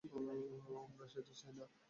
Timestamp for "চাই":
1.33-1.53